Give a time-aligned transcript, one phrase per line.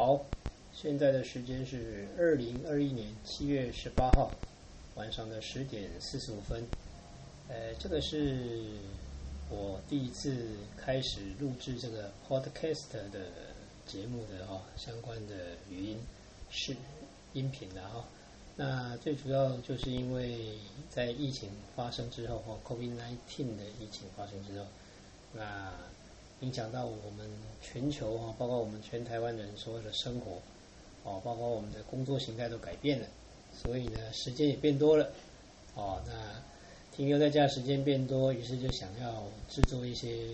[0.00, 0.18] 好，
[0.72, 4.32] 现在的时间是二零二一年七月十八号
[4.94, 6.64] 晚上的十点四十五分。
[7.50, 8.64] 呃，这个是
[9.50, 10.34] 我第一次
[10.74, 13.26] 开始录制这个 podcast 的
[13.86, 15.34] 节目的哈、相关的
[15.70, 15.98] 语音
[16.48, 16.74] 是
[17.34, 18.02] 音频的哈、
[18.56, 20.54] 那最主要就是因为
[20.88, 24.64] 在疫情发生之后哈，COVID-19 的疫情发生之后，
[25.34, 25.74] 那
[26.40, 27.28] 影响到我们
[27.60, 30.40] 全球哈，包括我们全台湾人所有的生活，
[31.04, 33.06] 哦，包括我们的工作形态都改变了，
[33.62, 35.10] 所以呢，时间也变多了，
[35.74, 36.12] 哦，那
[36.96, 40.28] 停留在家时间变多，于是就想要制作一些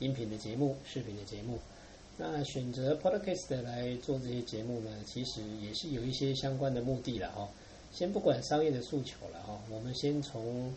[0.00, 1.58] 音频的节目、视频的节目。
[2.18, 7.48] 那选择 Podcast 来做这些节目呢，其实也是有一些相关的目的了哈。
[7.92, 10.72] 先不管商业的诉求了哈，我们先从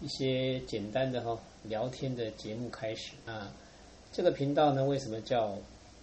[0.00, 3.54] 一些简单的哈聊天的节目开始啊。
[4.12, 5.56] 这个频道呢，为什么叫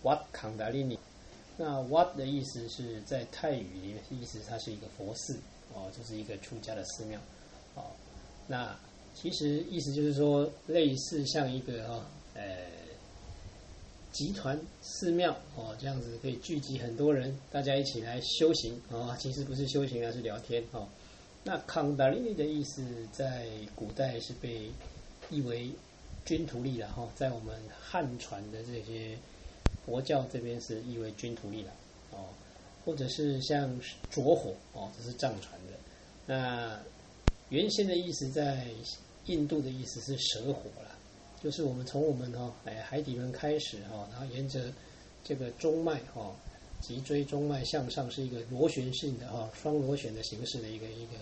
[0.04, 0.98] Wat 康达利尼？
[1.58, 5.38] 那 What 的意思是在泰语里面，意思它是一个佛寺
[5.76, 7.20] 哦，就是一个出家的寺庙
[7.76, 7.84] 哦。
[8.48, 8.76] 那
[9.14, 12.42] 其实意思就是说，类似像一个哈呃
[14.12, 19.18] 集团寺庙哦，这样子可以聚集很多人，大家一起来修行啊、哦。
[19.20, 20.88] 其实不是修行，而是聊天哦。
[21.44, 24.72] 那康达利尼的意思在古代是被
[25.30, 25.70] 译为
[26.26, 29.18] 军徒力了哈，在我们汉传的这些
[29.86, 31.72] 佛教这边是译为军徒力了
[32.12, 32.30] 哦，
[32.86, 33.80] 或者是像
[34.12, 35.74] 着火哦，这是藏传的。
[36.26, 36.80] 那
[37.50, 38.68] 原先的意思在
[39.26, 40.96] 印度的意思是蛇火了，
[41.42, 44.72] 就是我们从我们哈哎海底轮开始哈，然后沿着
[45.24, 46.32] 这个中脉哈，
[46.82, 51.14] 脊椎中脉向上是一个螺旋性的哈双螺旋的形式的一个一个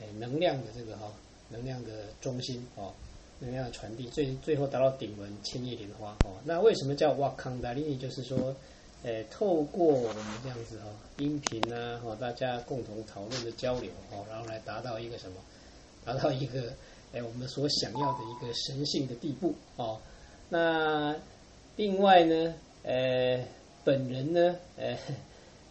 [0.00, 1.12] 哎能量的这个哈
[1.48, 2.94] 能量的中心哦。
[3.38, 6.32] 能量传递，最最后达到顶轮千叶莲花哦。
[6.42, 7.96] 那为什么叫哇康达利尼？
[7.96, 8.56] 就是说，
[9.02, 15.36] 呃，透过我们这样子、哦，音频啊，哦，大家共同讨论的交流哦，然后来达到一个什么？
[16.04, 16.72] 达到一个
[17.12, 20.00] 哎我们所想要的一个神性的地步哦。
[20.48, 21.14] 那
[21.76, 23.44] 另外呢，呃，
[23.84, 24.96] 本人呢，呃，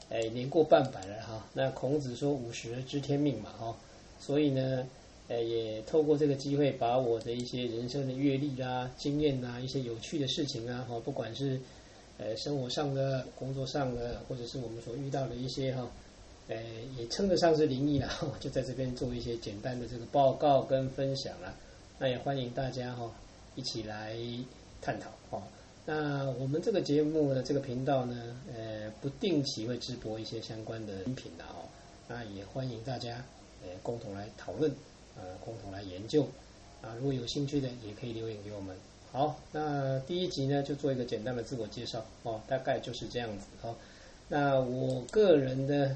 [0.10, 3.76] 哎年过半百了哈、那孔子说五十知天命嘛哈、哦，
[4.20, 4.86] 所以呢。
[5.28, 11.60] 呃，也透过这个机会，把我的一些人生的阅历啦、经验呐、一些有趣的事情啊，哈，不管是
[12.20, 15.90] 呃生活上的、工作上的，或者是我们所遇到的一些哈，
[16.48, 16.56] 呃，
[16.96, 18.08] 也称得上是灵异了，
[18.40, 21.56] 就在这边做一些简单的这个报告跟分享啦。
[21.98, 23.12] 那也欢迎大家哈
[23.56, 24.16] 一起来
[24.80, 25.42] 探讨哈。
[25.88, 31.66] 那我们这个节目呢，这个频道呢，呃，不定期会直播一些相关的音频的哦。
[32.08, 33.26] 那也欢迎大家
[33.64, 34.72] 呃共同来讨论。
[35.18, 36.24] 呃，共同来研究
[36.82, 38.76] 啊，如果有兴趣的，也可以留言给我们。
[39.12, 43.74] 好，那第一集呢，就做一个简单的自我介绍哦，大概就是这样子哦。
[44.28, 45.96] 那我个人的，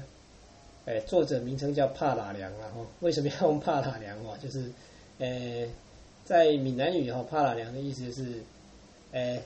[0.86, 2.86] 哎，作者名称叫帕拉良啊哈。
[3.00, 4.36] 为什么要用帕拉良哦？
[4.42, 4.72] 就是，
[5.18, 5.66] 呃，
[6.24, 8.42] 在闽南语哈，帕拉良的意思是，
[9.12, 9.38] 呃，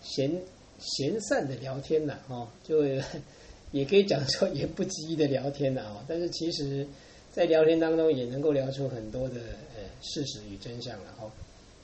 [0.00, 0.30] 闲
[0.78, 2.84] 闲散的聊天呐，哈，就
[3.72, 6.04] 也可以讲说言不及义的聊天呐啊。
[6.06, 6.86] 但是其实。
[7.32, 9.36] 在聊天当中也能够聊出很多的
[9.74, 11.30] 呃事实与真相了哈。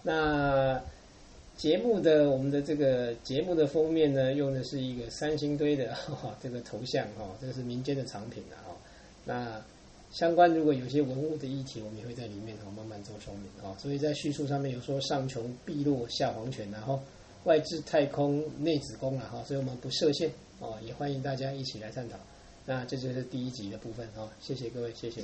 [0.02, 0.80] 那
[1.56, 8.76] 节目的我们的这个节目的封面呢，用的是一个三星堆的 哈这个头像哈，这是民间的藏品了哈。
[9.24, 9.60] 那
[10.12, 13.74] 相关如果有些文物的议题，我们也会在里面哈慢慢做说明哈。
[13.78, 17.00] 所以在叙述上面有说上穷碧落下黄泉然后
[17.44, 22.16] 外置太空内子宫了哈，所以我们不设限哦，也欢迎大家一起来探讨。
[22.68, 25.22] 那这就是第一集的部分哈，谢谢各位，谢谢。